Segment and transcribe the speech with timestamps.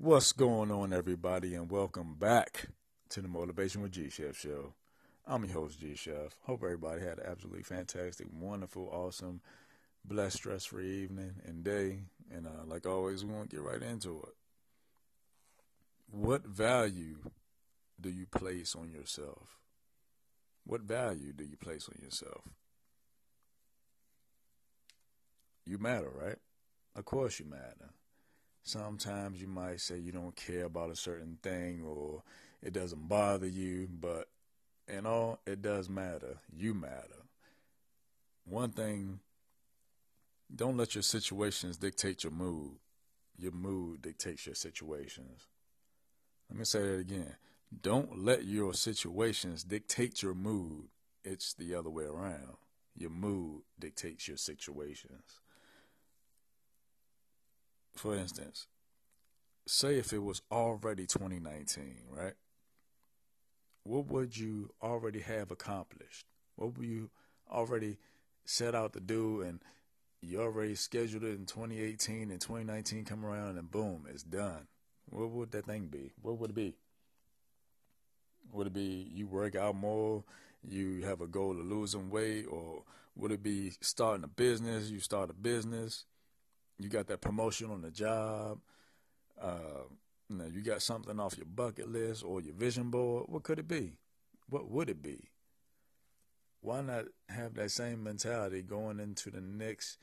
[0.00, 2.66] What's going on, everybody, and welcome back
[3.08, 4.74] to the Motivation with G Chef show.
[5.26, 6.36] I'm your host, G Chef.
[6.44, 9.40] Hope everybody had an absolutely fantastic, wonderful, awesome,
[10.04, 12.02] blessed, stress free evening and day.
[12.32, 14.34] And uh, like always, we want to get right into it.
[16.12, 17.16] What value
[18.00, 19.58] do you place on yourself?
[20.64, 22.44] What value do you place on yourself?
[25.66, 26.38] You matter, right?
[26.94, 27.90] Of course, you matter.
[28.68, 32.22] Sometimes you might say you don't care about a certain thing or
[32.62, 34.28] it doesn't bother you, but
[34.86, 36.36] in all, it does matter.
[36.54, 37.24] You matter.
[38.44, 39.20] One thing,
[40.54, 42.72] don't let your situations dictate your mood.
[43.38, 45.46] Your mood dictates your situations.
[46.50, 47.36] Let me say that again.
[47.80, 50.88] Don't let your situations dictate your mood.
[51.24, 52.58] It's the other way around.
[52.94, 55.40] Your mood dictates your situations
[57.94, 58.66] for instance,
[59.66, 62.34] say if it was already 2019, right?
[63.84, 66.26] What would you already have accomplished?
[66.56, 67.10] What would you
[67.50, 67.98] already
[68.44, 69.60] set out to do and
[70.20, 74.66] you already scheduled it in 2018 and 2019 come around and boom, it's done.
[75.10, 76.12] What would that thing be?
[76.20, 76.74] What would it be?
[78.52, 80.24] Would it be you work out more,
[80.66, 82.82] you have a goal of losing weight, or
[83.14, 86.04] would it be starting a business, you start a business,
[86.78, 88.60] you got that promotion on the job,
[89.40, 89.84] uh,
[90.28, 93.24] you know, you got something off your bucket list or your vision board.
[93.28, 93.94] What could it be?
[94.48, 95.30] What would it be?
[96.60, 99.98] Why not have that same mentality going into the next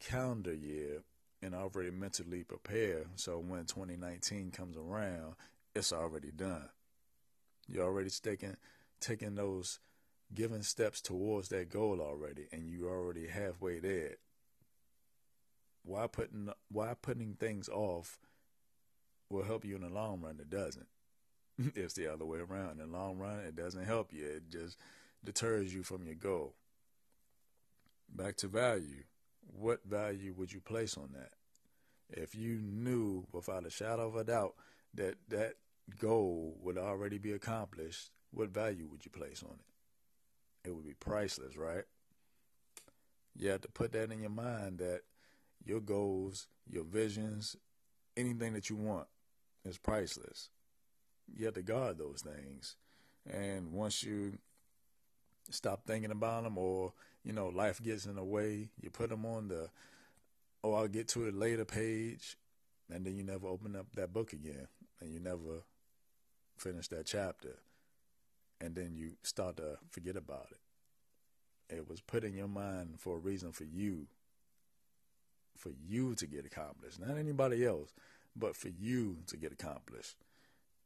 [0.00, 1.02] calendar year
[1.40, 5.34] and already mentally prepare so when 2019 comes around,
[5.74, 6.68] it's already done.
[7.68, 8.56] You're already taking
[9.00, 9.80] taking those
[10.34, 14.16] given steps towards that goal already, and you're already halfway there
[15.92, 18.18] why putting why putting things off
[19.28, 20.38] will help you in the long run?
[20.40, 20.88] It doesn't.
[21.74, 22.80] It's the other way around.
[22.80, 24.24] In the long run it doesn't help you.
[24.24, 24.78] It just
[25.22, 26.54] deters you from your goal.
[28.08, 29.04] Back to value.
[29.46, 31.32] What value would you place on that?
[32.08, 34.54] If you knew without a shadow of a doubt
[34.94, 35.54] that that
[35.98, 40.68] goal would already be accomplished what value would you place on it?
[40.68, 41.84] It would be priceless right?
[43.36, 45.02] You have to put that in your mind that
[45.64, 47.56] your goals, your visions,
[48.16, 49.06] anything that you want
[49.64, 50.50] is priceless.
[51.34, 52.76] You have to guard those things.
[53.30, 54.38] And once you
[55.50, 56.92] stop thinking about them or,
[57.24, 59.68] you know, life gets in the way, you put them on the,
[60.64, 62.36] oh, I'll get to it later page.
[62.92, 64.66] And then you never open up that book again
[65.00, 65.62] and you never
[66.58, 67.58] finish that chapter.
[68.60, 71.76] And then you start to forget about it.
[71.76, 74.06] It was put in your mind for a reason for you
[75.56, 77.92] for you to get accomplished, not anybody else,
[78.34, 80.16] but for you to get accomplished.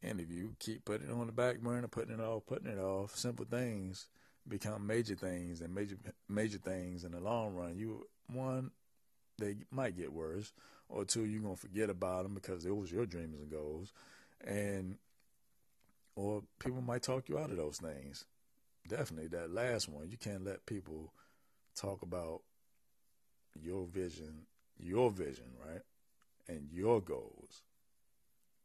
[0.02, 2.78] And if you keep putting it on the back burner, putting it off, putting it
[2.78, 4.08] off, simple things
[4.48, 5.96] become major things and major
[6.28, 7.76] major things in the long run.
[7.76, 8.70] You one,
[9.38, 10.52] they might get worse,
[10.88, 13.92] or two, you're gonna forget about them because it was your dreams and goals,
[14.44, 14.98] and
[16.14, 18.24] or people might talk you out of those things.
[18.88, 21.12] Definitely that last one, you can't let people
[21.74, 22.42] talk about
[23.60, 24.46] your vision
[24.78, 25.82] your vision, right?
[26.48, 27.62] And your goals.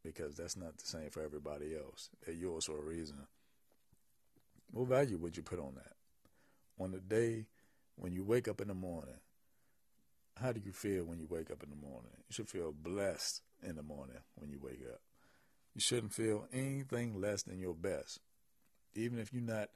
[0.04, 2.10] Because that's not the same for everybody else.
[2.24, 3.16] They're yours for a reason.
[4.72, 5.92] What value would you put on that?
[6.82, 7.46] On the day
[7.96, 9.20] when you wake up in the morning,
[10.40, 12.10] how do you feel when you wake up in the morning?
[12.28, 15.00] You should feel blessed in the morning when you wake up.
[15.74, 18.18] You shouldn't feel anything less than your best.
[18.94, 19.68] Even if you're not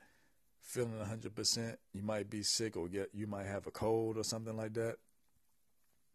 [0.60, 4.56] feeling 100%, you might be sick or get you might have a cold or something
[4.56, 4.96] like that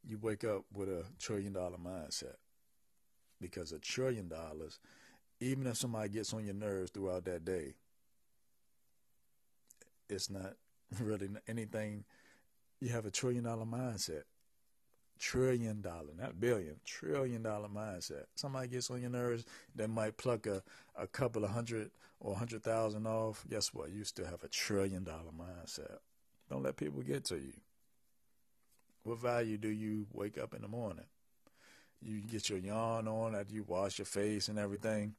[0.07, 2.35] you wake up with a trillion dollar mindset.
[3.39, 4.79] Because a trillion dollars,
[5.39, 7.73] even if somebody gets on your nerves throughout that day,
[10.09, 10.53] it's not
[10.99, 12.03] really anything.
[12.79, 14.23] You have a trillion dollar mindset.
[15.19, 18.25] Trillion dollar, not billion, trillion dollar mindset.
[18.35, 19.45] Somebody gets on your nerves,
[19.75, 20.63] they might pluck a,
[20.95, 23.45] a couple of hundred or a hundred thousand off.
[23.47, 23.91] Guess what?
[23.91, 25.97] You still have a trillion dollar mindset.
[26.49, 27.53] Don't let people get to you.
[29.03, 31.05] What value do you wake up in the morning?
[32.01, 35.15] You get your yawn on after you wash your face and everything.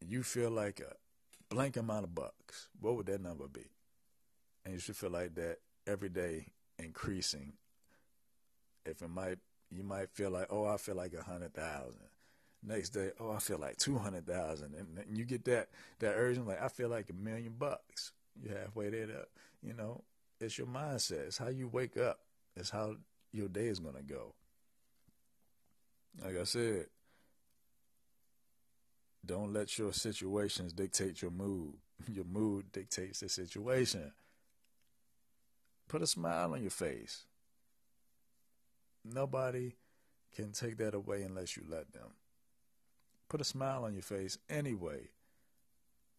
[0.00, 0.94] You feel like a
[1.48, 2.68] blank amount of bucks.
[2.80, 3.70] What would that number be?
[4.64, 6.46] And you should feel like that every day
[6.78, 7.54] increasing.
[8.84, 9.38] If it might,
[9.70, 12.08] you might feel like, oh, I feel like a hundred thousand.
[12.62, 15.68] Next day, oh, I feel like two hundred thousand, and you get that
[16.00, 18.12] that urge, like I feel like a million bucks.
[18.40, 19.26] You're halfway there, to,
[19.62, 20.02] you know,
[20.40, 21.26] it's your mindset.
[21.26, 22.20] It's how you wake up.
[22.56, 22.96] It's how
[23.32, 24.34] your day is going to go.
[26.22, 26.86] like I said,
[29.24, 31.74] don't let your situations dictate your mood.
[32.12, 34.12] Your mood dictates the situation.
[35.88, 37.24] Put a smile on your face.
[39.02, 39.76] Nobody
[40.34, 42.12] can take that away unless you let them.
[43.28, 45.08] Put a smile on your face anyway.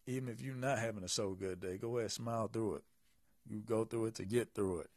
[0.06, 2.82] Even if you're not having a so good day, go ahead, smile through it.
[3.50, 4.90] You go through it to get through it.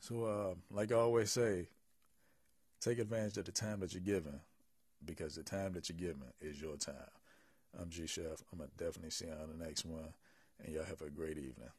[0.00, 1.68] So, uh, like I always say,
[2.80, 4.40] take advantage of the time that you're given
[5.04, 6.94] because the time that you're given is your time.
[7.78, 8.42] I'm G Chef.
[8.52, 10.14] I'm going to definitely see you on the next one,
[10.64, 11.70] and y'all have a great evening.